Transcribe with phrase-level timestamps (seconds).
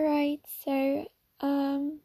[0.00, 1.06] Alright, so
[1.42, 2.00] um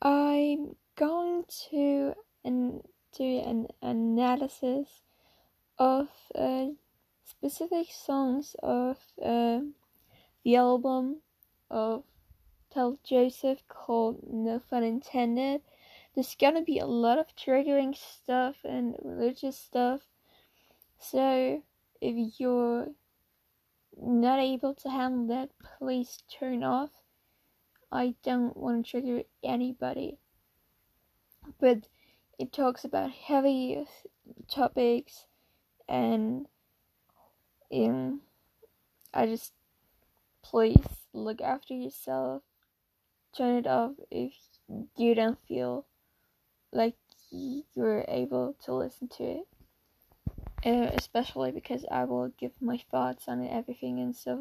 [0.00, 2.14] I'm going to
[2.44, 2.82] an,
[3.18, 4.86] do an analysis
[5.76, 6.66] of uh,
[7.24, 9.62] specific songs of uh,
[10.44, 11.16] the album
[11.68, 12.04] of
[12.72, 15.62] Tyler Joseph called No Phun Intended.
[16.14, 20.02] There's gonna be a lot of triggering stuff and religious stuff.
[21.00, 21.64] So
[22.00, 22.90] if you're
[24.00, 26.90] not able to handle that, please turn off.
[27.92, 30.18] I don't want to trigger anybody.
[31.58, 31.88] But
[32.38, 33.84] it talks about heavy
[34.48, 35.26] topics
[35.88, 36.46] and
[37.70, 38.20] in
[39.12, 39.52] I just
[40.42, 42.42] please look after yourself.
[43.36, 44.32] Turn it off if
[44.96, 45.84] you don't feel
[46.72, 46.96] like
[47.30, 49.48] you're able to listen to it.
[50.64, 54.40] Uh, especially because I will give my thoughts on everything and stuff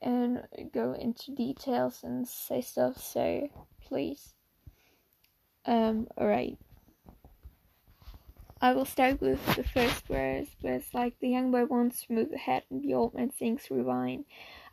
[0.00, 0.42] and
[0.72, 3.50] go into details and say stuff, so
[3.86, 4.32] please.
[5.66, 6.56] Um, alright.
[8.62, 12.12] I will start with the first verse, where it's like the young boy wants to
[12.12, 14.24] move ahead and the old man sings rewind.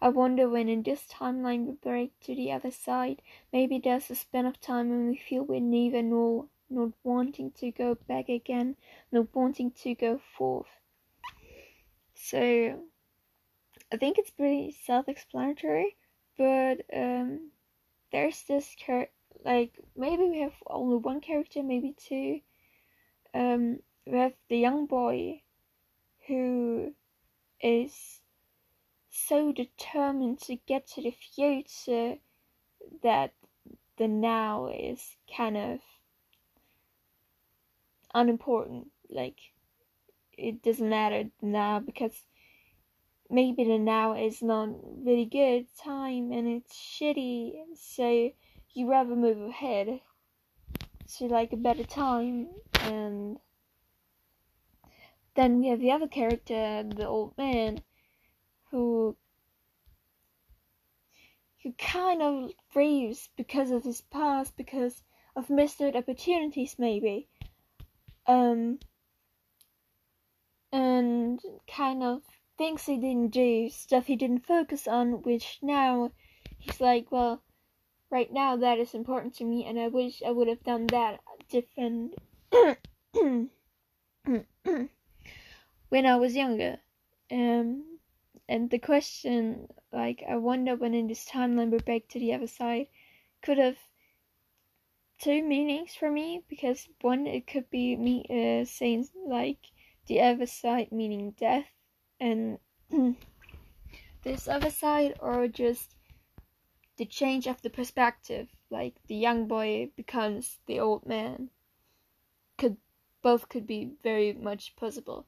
[0.01, 3.21] I wonder when in this timeline we break to the other side.
[3.51, 7.71] Maybe there's a span of time when we feel we're neither nor not wanting to
[7.71, 8.75] go back again,
[9.11, 10.67] not wanting to go forth.
[12.13, 12.83] So
[13.91, 15.95] I think it's pretty self-explanatory,
[16.37, 17.51] but um,
[18.11, 19.09] there's this char-
[19.45, 22.41] like maybe we have only one character, maybe two.
[23.33, 25.41] Um, we have the young boy
[26.27, 26.93] who
[27.61, 28.19] is
[29.09, 32.17] so determined to get to the future
[33.03, 33.33] that
[33.97, 35.79] the now is kind of
[38.17, 38.87] unimportant.
[39.09, 39.39] Like
[40.37, 42.13] it doesn't matter now because
[43.29, 44.69] maybe the now is not
[45.05, 48.31] really good time and it's shitty, so
[48.73, 49.99] you rather move ahead
[51.17, 52.47] to like a better time
[52.81, 53.37] and
[55.35, 57.79] then we have the other character, the old man,
[58.71, 59.15] who
[61.63, 65.03] who kind of grieves because of his past, because
[65.35, 67.27] of missed opportunities maybe.
[68.27, 68.79] Um
[70.71, 72.21] and kind of
[72.57, 76.11] things he didn't do, stuff he didn't focus on, which now
[76.57, 77.41] he's like, well,
[78.09, 81.19] right now that is important to me, and I wish I would have done that
[81.49, 82.15] different
[85.89, 86.77] when I was younger.
[87.31, 87.99] Um,
[88.49, 92.47] and the question, like, I wonder when in this timeline we're back to the other
[92.47, 92.87] side,
[93.41, 93.77] could have
[95.19, 99.59] two meanings for me because one, it could be me uh, saying like
[100.07, 101.67] the other side meaning death
[102.19, 102.59] and
[104.23, 105.95] this other side or just
[106.97, 111.49] the change of the perspective like the young boy becomes the old man.
[112.57, 112.77] Could
[113.21, 115.25] both could be very much possible.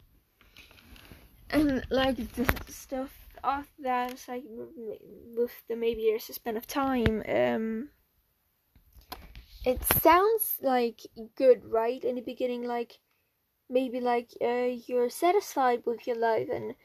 [1.49, 4.43] And like the stuff of that like
[5.37, 7.87] with the maybe there's a span of time um
[9.65, 11.01] it sounds like
[11.35, 12.99] good right in the beginning like
[13.69, 16.75] maybe like uh, you're satisfied with your life and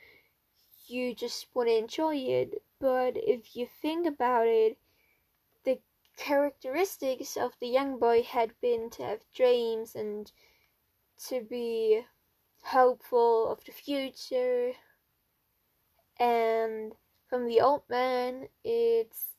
[0.87, 2.63] you just want to enjoy it.
[2.81, 4.79] But if you think about it,
[5.65, 5.81] the
[6.17, 10.31] characteristics of the young boy had been to have dreams and
[11.29, 12.05] to be
[12.65, 14.73] hopeful of the future.
[16.19, 16.93] And
[17.29, 19.34] from the old man, it's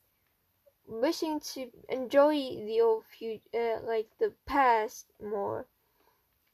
[0.86, 5.66] wishing to enjoy the old future, uh, like the past more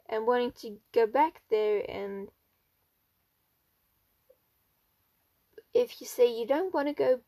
[0.09, 2.28] and wanting to go back there and
[5.75, 7.20] if you say you don't want to go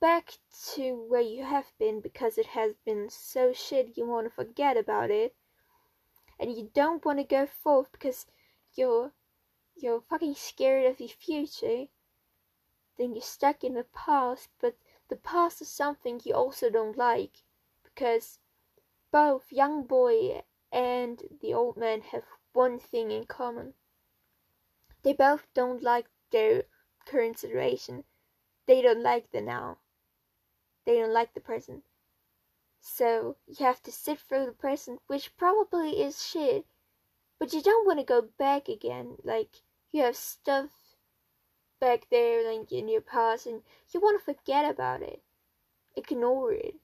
[0.00, 0.34] back
[0.74, 4.76] to where you have been because it has been so shit you want to forget
[4.76, 5.34] about it.
[6.38, 8.26] And you don't want to go forth because
[8.74, 9.12] you're
[9.76, 11.86] you're fucking scared of the future.
[12.98, 14.76] Then you're stuck in the past but
[15.08, 17.42] the past is something you also don't like
[17.82, 18.38] because
[19.12, 20.42] both young boy
[20.72, 23.74] and the old man have one thing in common.
[25.02, 26.64] They both don't like their
[27.06, 28.04] current situation.
[28.66, 29.78] They don't like the now.
[30.86, 31.84] They don't like the present.
[32.80, 36.66] So you have to sit through the present, which probably is shit.
[37.38, 39.16] But you don't want to go back again.
[39.22, 39.62] Like,
[39.92, 40.70] you have stuff
[41.84, 45.20] back there, like in your past, and you want to forget about it.
[45.96, 46.76] Ignore it.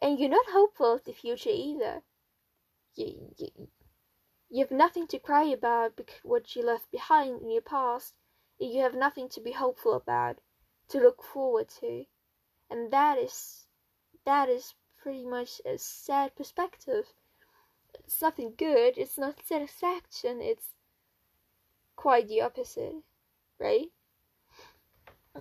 [0.00, 2.02] And you're not hopeful of the future either
[2.96, 3.68] you, you,
[4.48, 8.14] you have nothing to cry about because what you left behind in your past.
[8.58, 10.38] You have nothing to be hopeful about.
[10.88, 12.06] to look forward to.
[12.70, 13.66] And that is
[14.24, 17.06] that is pretty much a sad perspective.
[18.04, 20.68] It's nothing good, it's not satisfaction, it's
[21.96, 22.94] quite the opposite,
[23.58, 23.88] right?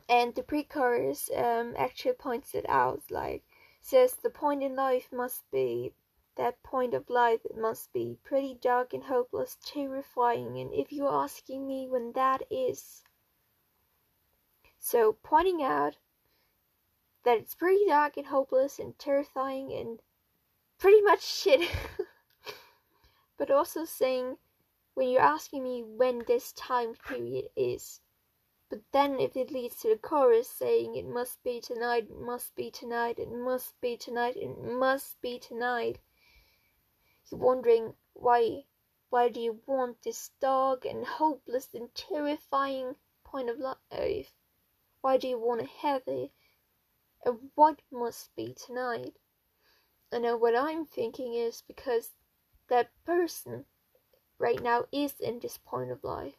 [0.10, 3.44] And the pre-chorus um, actually points it out, like
[3.82, 5.94] says the point in life must be
[6.36, 11.24] that point of life it must be pretty dark and hopeless, terrifying, and if you're
[11.24, 13.04] asking me when that is,
[14.80, 15.98] so pointing out
[17.24, 20.02] that it's pretty dark and hopeless and terrifying and
[20.78, 21.70] pretty much shit.
[23.38, 24.38] but also saying
[24.94, 28.00] when you're asking me when this time period is.
[28.68, 32.56] But then if it leads to the chorus saying it must be tonight, it must
[32.56, 36.00] be tonight, it must be tonight, it must be tonight.
[37.30, 38.66] You're wondering why
[39.10, 44.34] why do you want this dark and hopeless and terrifying point of life?
[45.02, 46.32] Why do you want to have it?
[47.24, 49.16] And what must be tonight?
[50.12, 52.16] I know what I'm thinking is because
[52.68, 53.66] that person
[54.40, 56.38] right now is in this point of life.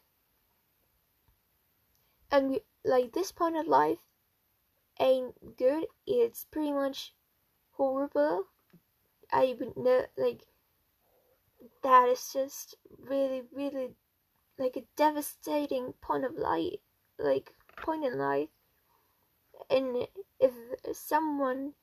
[2.31, 3.99] And we, like this point of life
[4.99, 5.85] ain't good.
[6.05, 7.13] It's pretty much
[7.71, 8.45] horrible.
[9.31, 10.41] I would know like
[11.83, 13.89] that is just really really
[14.57, 16.79] like a devastating point of life
[17.19, 18.49] like point in life
[19.69, 20.07] and
[20.39, 20.53] if
[20.93, 21.73] someone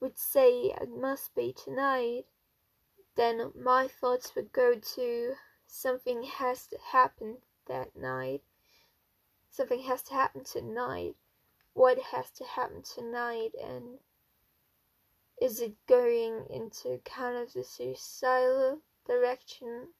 [0.00, 2.24] would say it must be tonight,
[3.16, 5.34] then my thoughts would go to
[5.66, 8.42] something has to happen that night.
[9.54, 11.14] Something has to happen tonight.
[11.74, 13.52] What has to happen tonight?
[13.62, 14.00] And
[15.40, 19.90] is it going into kind of the suicidal direction?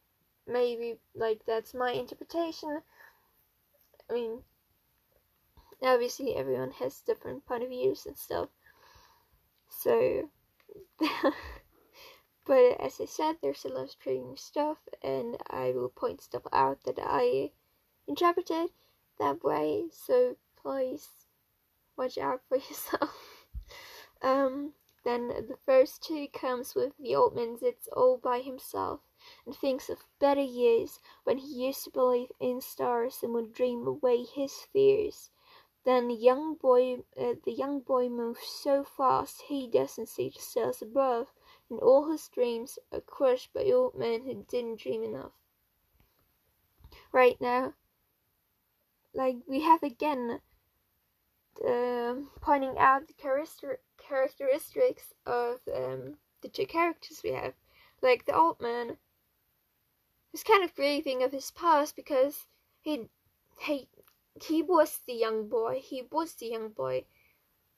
[0.44, 2.82] Maybe, like, that's my interpretation.
[4.10, 4.42] I mean,
[5.80, 8.48] obviously everyone has different point of views and stuff
[9.68, 10.30] so
[12.44, 16.42] but as i said there's a lot of strange stuff and i will point stuff
[16.52, 17.50] out that i
[18.08, 18.70] interpreted
[19.18, 19.84] that way.
[19.92, 21.08] So please
[21.96, 23.46] watch out for yourself.
[24.22, 24.74] Um
[25.04, 29.00] then the first two comes with the old man sits all by himself
[29.44, 33.86] and thinks of better years when he used to believe in stars and would dream
[33.86, 35.30] away his fears.
[35.84, 40.40] Then the young boy, uh, the young boy moves so fast he doesn't see the
[40.40, 41.28] stars above,
[41.68, 45.32] and all his dreams are crushed by old men who didn't dream enough.
[47.12, 47.74] Right now,
[49.14, 50.40] like we have again,
[51.66, 57.54] uh, pointing out the character characteristics of um, the two characters we have,
[58.02, 58.96] like the old man,
[60.30, 62.46] who's kind of grieving of his past because
[62.82, 63.08] he
[63.60, 63.88] he
[64.42, 65.80] he was the young boy.
[65.80, 67.04] He was the young boy.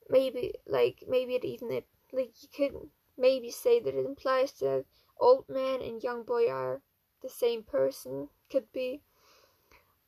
[0.08, 4.84] Maybe like maybe it even it like you could maybe say that it implies that
[5.20, 6.80] old man and young boy are
[7.22, 8.28] the same person.
[8.50, 9.02] Could be.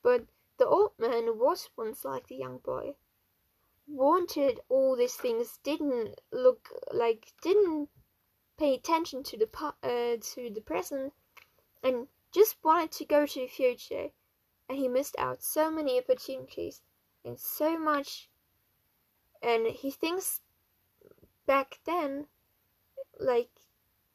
[0.03, 0.25] But
[0.59, 2.95] the old man was once like the young boy.
[3.87, 7.89] Wanted all these things, didn't look like didn't
[8.59, 9.49] pay attention to the
[9.83, 11.15] uh, to the present,
[11.83, 14.11] and just wanted to go to the future.
[14.69, 16.83] And he missed out so many opportunities
[17.25, 18.29] and so much
[19.43, 20.41] and he thinks
[21.47, 22.27] back then
[23.21, 23.51] like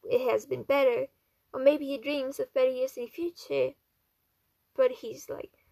[0.04, 1.08] it has been better.
[1.54, 3.76] Or maybe he dreams of better years in the future.
[4.76, 5.63] But he's like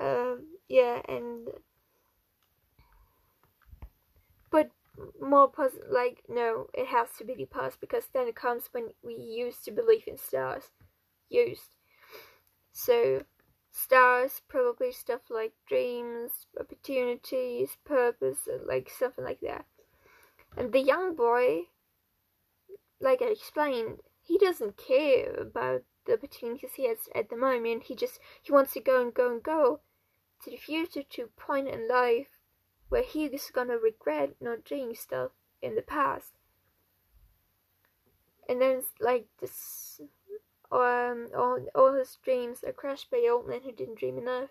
[0.00, 1.48] um, yeah and
[4.50, 4.70] but
[5.20, 8.88] more pos- like no it has to be the past because then it comes when
[9.02, 10.70] we used to believe in stars
[11.28, 11.76] used
[12.72, 13.22] so
[13.70, 19.64] stars, probably stuff like dreams, opportunities, purpose, like something like that.
[20.56, 21.68] And the young boy,
[23.00, 27.84] like I explained, he doesn't care about the opportunities he has at the moment.
[27.84, 29.80] He just he wants to go and go and go
[30.44, 32.38] to the future to a point in life
[32.88, 35.32] where he is gonna regret not doing stuff
[35.62, 36.34] in the past.
[38.48, 40.00] And then it's like this
[40.70, 44.50] um, all, all his dreams are crushed by old man who didn't dream enough,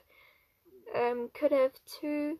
[0.95, 2.39] um, could have two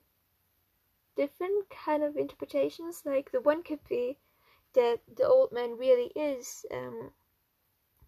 [1.15, 3.03] different kind of interpretations.
[3.05, 4.17] Like the one could be
[4.73, 7.11] that the old man really is um,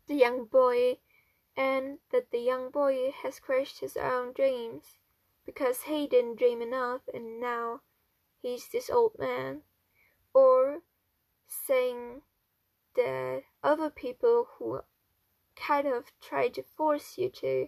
[0.07, 0.97] the young boy,
[1.55, 4.97] and that the young boy has crushed his own dreams
[5.45, 7.81] because he didn't dream enough, and now
[8.41, 9.61] he's this old man.
[10.33, 10.79] Or
[11.47, 12.21] saying
[12.95, 14.81] that other people who
[15.55, 17.67] kind of try to force you to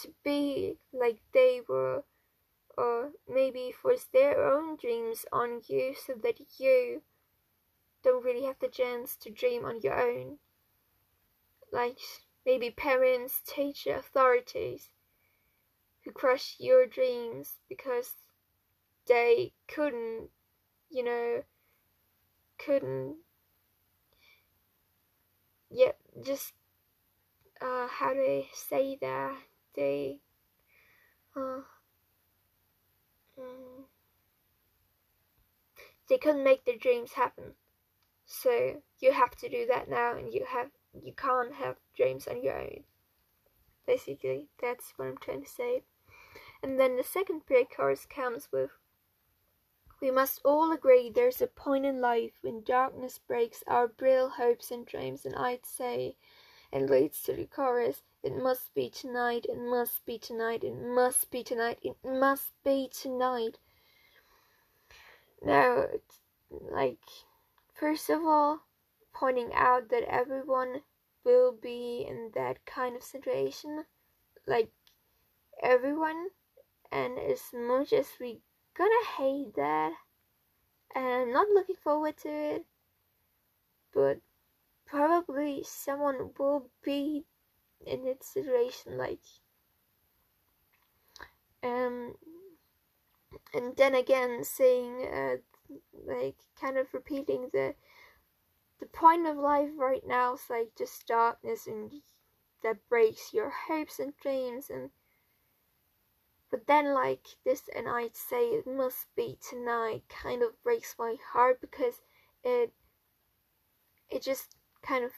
[0.00, 2.02] to be like they were
[2.76, 7.02] or maybe force their own dreams on you so that you
[8.02, 10.38] don't really have the chance to dream on your own.
[11.70, 11.98] Like
[12.44, 14.88] maybe parents, teacher, authorities
[16.04, 18.14] who crush your dreams because
[19.06, 20.30] they couldn't,
[20.90, 21.42] you know,
[22.58, 23.16] couldn't,
[25.70, 25.92] yeah,
[26.24, 26.52] just,
[27.60, 29.36] uh, how do I say that?
[29.74, 30.20] They,
[31.36, 31.62] uh,
[33.38, 33.84] mm,
[36.08, 37.54] they couldn't make their dreams happen.
[38.26, 42.42] So you have to do that now, and you have you can't have dreams on
[42.42, 42.84] your own.
[43.86, 45.84] Basically, that's what I'm trying to say.
[46.62, 48.70] And then the second pre-chorus comes with
[50.00, 54.70] We must all agree there's a point in life when darkness breaks our brittle hopes
[54.70, 56.16] and dreams, and I'd say,
[56.72, 61.30] and leads to the chorus, It must be tonight, it must be tonight, it must
[61.30, 63.58] be tonight, it must be tonight.
[65.42, 65.86] Now,
[66.50, 67.00] like,
[67.74, 68.60] First of all,
[69.12, 70.82] pointing out that everyone
[71.24, 73.86] will be in that kind of situation,
[74.46, 74.70] like
[75.60, 76.28] everyone,
[76.92, 78.42] and as much as we
[78.76, 79.92] gonna hate that,
[80.94, 82.66] and I'm not looking forward to it,
[83.94, 84.18] but
[84.86, 87.24] probably someone will be
[87.86, 89.20] in that situation, like,
[91.62, 92.14] um,
[93.54, 95.36] and then again saying uh,
[96.06, 97.74] like kind of repeating the
[98.80, 101.92] the point of life right now is like just darkness and
[102.62, 104.90] that breaks your hopes and dreams and
[106.52, 111.16] but then like this and I'd say it must be tonight kind of breaks my
[111.32, 112.00] heart because
[112.44, 112.72] it
[114.08, 115.10] it just kind of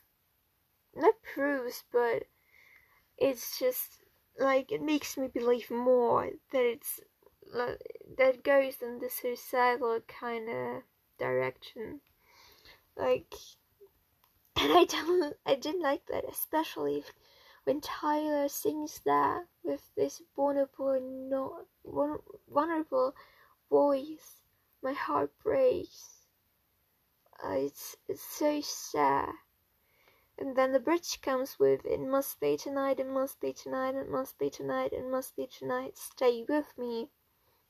[0.96, 2.24] not proves but
[3.18, 4.04] it's just
[4.38, 7.00] like it makes me believe more that it's
[8.16, 10.82] that goes in the suicidal kind of
[11.18, 12.00] direction.
[12.96, 13.34] Like,
[14.60, 17.04] and I don't, I didn't like that, especially
[17.64, 21.64] when Tyler sings that with this vulnerable, no,
[22.48, 23.14] vulnerable
[23.70, 24.42] voice.
[24.82, 26.26] My heart breaks.
[27.42, 29.32] Uh, it's it's so sad.
[30.36, 34.10] And then the bridge comes with It must be tonight, it must be tonight, it
[34.10, 37.08] must be tonight, it must be tonight, stay with me.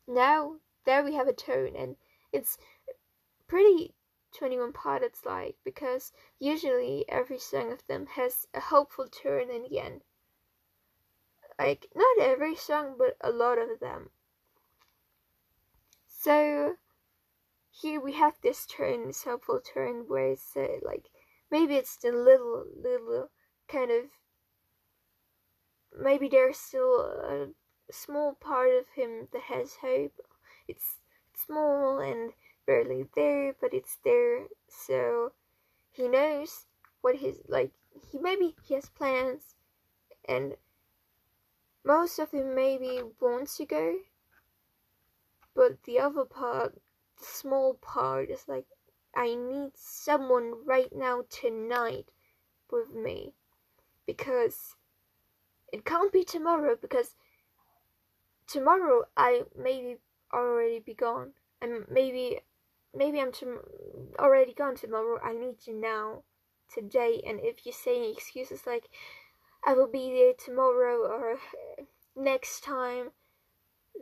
[0.07, 1.97] Now, there we have a tone, and
[2.33, 2.59] it's
[3.47, 3.95] pretty
[4.35, 9.79] 21 Pilots like because usually every song of them has a hopeful turn in the
[9.79, 10.03] end.
[11.59, 14.11] Like, not every song, but a lot of them.
[16.07, 16.77] So,
[17.71, 21.11] here we have this turn, this hopeful turn, where it's uh, like,
[21.51, 23.31] maybe it's the little, little
[23.69, 24.05] kind of,
[25.97, 27.49] maybe there's still a
[27.91, 30.19] small part of him that has hope.
[30.67, 30.97] It's
[31.35, 32.33] small and
[32.67, 34.47] barely there, but it's there.
[34.69, 35.33] So
[35.91, 36.67] he knows
[37.01, 37.73] what his like.
[38.11, 39.55] He maybe he has plans,
[40.29, 40.57] and
[41.85, 43.97] most of him maybe wants to go,
[45.55, 46.75] but the other part,
[47.19, 48.67] the small part, is like,
[49.15, 52.07] I need someone right now tonight
[52.71, 53.35] with me
[54.07, 54.75] because
[55.73, 57.15] it can't be tomorrow because
[58.47, 59.99] tomorrow I maybe
[60.33, 62.41] already be gone, and maybe
[62.95, 63.33] maybe I'm
[64.19, 65.19] already gone tomorrow.
[65.23, 66.23] I need you now,
[66.73, 67.23] today.
[67.27, 68.89] And if you say excuses like
[69.67, 71.39] I will be there tomorrow or
[72.17, 73.11] next time,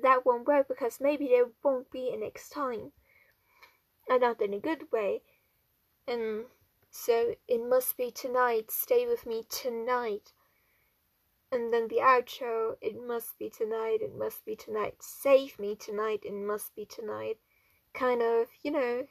[0.02, 2.92] that won't work because maybe there won't be a next time,
[4.08, 5.22] and not in a good way.
[6.08, 6.46] And
[6.90, 8.70] so it must be tonight.
[8.70, 10.32] Stay with me tonight.
[11.50, 14.94] And then the outro, it must be tonight, it must be tonight.
[15.00, 17.36] Save me tonight, it must be tonight.
[17.94, 19.06] Kind of, you know,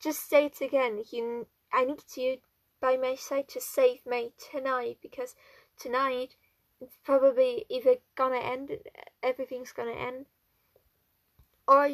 [0.00, 1.02] just say it again.
[1.10, 2.38] You, I need you
[2.80, 5.34] by my side to save me tonight because
[5.78, 6.36] tonight
[6.80, 8.70] it's probably either gonna end,
[9.22, 10.26] everything's gonna end,
[11.68, 11.88] or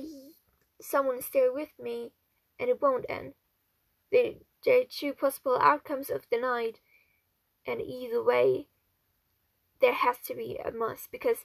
[0.81, 2.13] someone's there with me
[2.59, 3.35] and it won't end.
[4.11, 4.33] There
[4.65, 6.81] the two possible outcomes of the night
[7.67, 8.67] and either way
[9.81, 11.45] there has to be a must because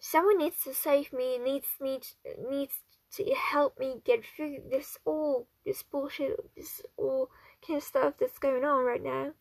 [0.00, 2.00] someone needs to save me needs me
[2.50, 2.72] needs
[3.12, 7.28] to help me get through this all this bullshit this all
[7.66, 9.32] kind of stuff that's going on right now.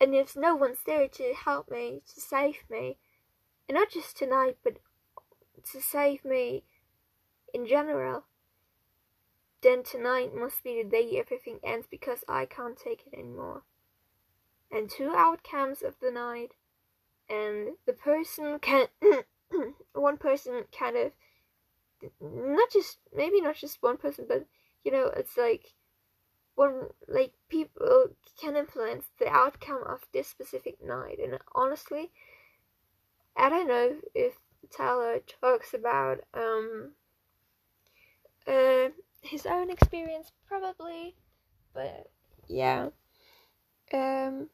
[0.00, 2.98] And if no one's there to help me to save me.
[3.68, 4.78] And not just tonight but
[5.72, 6.64] to save me
[7.54, 8.24] in general.
[9.62, 13.62] Then tonight must be the day everything ends because I can't take it anymore.
[14.70, 16.52] And two outcomes of the night,
[17.30, 18.88] and the person can
[19.92, 21.12] one person kind of
[22.20, 24.46] not just maybe not just one person, but
[24.84, 25.74] you know, it's like
[26.54, 28.08] one like people
[28.40, 31.18] can influence the outcome of this specific night.
[31.22, 32.10] And honestly,
[33.36, 34.34] I don't know if
[34.76, 36.92] Tyler talks about um
[38.46, 38.88] uh
[39.22, 41.16] his own experience probably,
[41.72, 42.10] but
[42.46, 42.90] yeah.
[43.92, 44.50] Um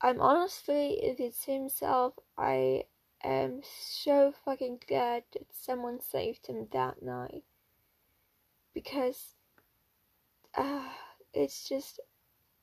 [0.00, 2.84] I'm honestly if it's himself I
[3.26, 7.44] am so fucking glad that someone saved him that night.
[8.74, 9.34] Because
[10.54, 10.88] uh,
[11.32, 12.00] it's just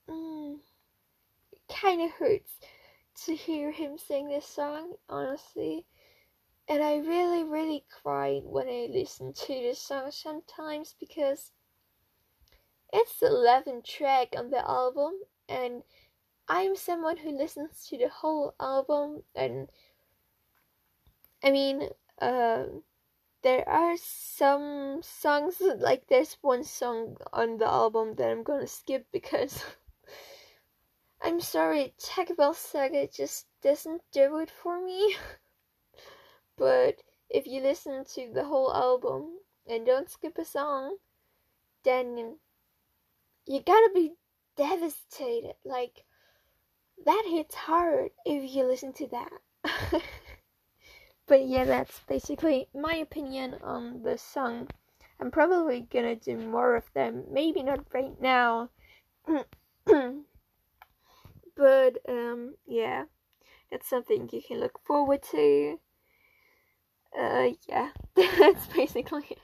[0.09, 0.57] mm,
[1.51, 2.59] it kind of hurts
[3.25, 5.85] to hear him sing this song, honestly.
[6.67, 11.51] And I really, really cried when I listened to this song sometimes because
[12.93, 15.13] it's the 11th track on the album,
[15.49, 15.83] and
[16.47, 19.23] I'm someone who listens to the whole album.
[19.35, 19.69] And
[21.43, 21.89] I mean,
[22.21, 22.83] um,
[23.41, 29.05] there are some songs like there's one song on the album that I'm gonna skip
[29.11, 29.63] because
[31.21, 35.15] I'm sorry, Taco Bell Saga just doesn't do it for me.
[36.57, 40.95] but if you listen to the whole album and don't skip a song,
[41.83, 42.37] then
[43.45, 44.13] you gotta be
[44.55, 45.55] devastated.
[45.65, 46.05] Like,
[47.05, 50.01] that hits hard if you listen to that.
[51.27, 54.69] but yeah, that's basically my opinion on the song.
[55.19, 58.69] I'm probably gonna do more of them, maybe not right now.
[59.25, 59.45] but
[62.09, 63.05] um yeah,
[63.71, 65.79] that's something you can look forward to.
[67.17, 69.39] Uh yeah, that's basically it.